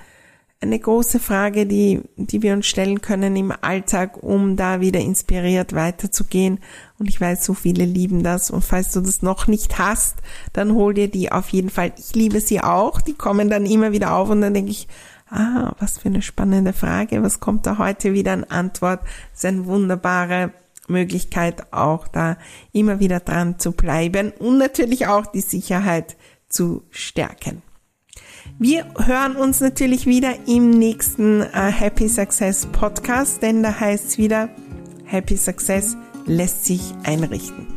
eine 0.61 0.79
große 0.79 1.19
Frage, 1.19 1.67
die, 1.67 2.03
die 2.15 2.41
wir 2.43 2.53
uns 2.53 2.67
stellen 2.67 3.01
können 3.01 3.35
im 3.35 3.53
Alltag, 3.63 4.23
um 4.23 4.57
da 4.57 4.81
wieder 4.81 5.01
inspiriert 5.01 5.75
weiterzugehen. 5.75 6.61
Und 7.01 7.09
ich 7.09 7.21
weiß, 7.21 7.45
so 7.45 7.53
viele 7.53 7.85
lieben 7.85 8.23
das. 8.23 8.53
Und 8.53 8.65
falls 8.65 8.93
du 8.93 9.01
das 9.01 9.23
noch 9.23 9.49
nicht 9.49 9.77
hast, 9.77 10.19
dann 10.53 10.73
hol 10.73 10.95
dir 10.95 11.09
die 11.09 11.33
auf 11.33 11.49
jeden 11.49 11.69
Fall. 11.69 11.93
Ich 11.99 12.15
liebe 12.15 12.41
sie 12.41 12.61
auch. 12.61 13.01
Die 13.01 13.15
kommen 13.15 13.51
dann 13.51 13.67
immer 13.67 13.91
wieder 13.91 14.15
auf 14.15 14.31
und 14.31 14.41
dann 14.41 14.55
denke 14.55 14.71
ich, 14.71 14.87
ah, 15.35 15.75
was 15.79 15.99
für 15.99 16.09
eine 16.09 16.23
spannende 16.23 16.73
Frage, 16.73 17.23
was 17.23 17.41
kommt 17.41 17.67
da 17.67 17.79
heute 17.79 18.13
wieder 18.13 18.33
an 18.33 18.45
Antwort? 18.45 19.01
Das 19.03 19.41
ist 19.41 19.45
eine 19.45 19.67
wunderbare 19.67 20.53
Möglichkeit, 20.89 21.73
auch 21.73 22.09
da 22.09 22.37
immer 22.73 23.01
wieder 23.01 23.21
dran 23.21 23.59
zu 23.59 23.73
bleiben 23.73 24.33
und 24.39 24.59
natürlich 24.59 25.07
auch 25.07 25.27
die 25.27 25.41
Sicherheit 25.41 26.17
zu 26.49 26.85
stärken. 26.91 27.63
Wir 28.59 28.87
hören 28.99 29.37
uns 29.37 29.61
natürlich 29.61 30.07
wieder 30.07 30.35
im 30.47 30.71
nächsten 30.71 31.41
äh, 31.41 31.73
Happy 31.73 32.09
Success 32.09 32.67
Podcast, 32.67 33.43
denn 33.43 33.63
da 33.63 33.81
heißt 33.81 34.11
es 34.11 34.19
wieder, 34.19 34.51
Happy 35.05 35.37
Success 35.37 35.97
lässt 36.27 36.65
sich 36.65 36.95
einrichten. 37.03 37.74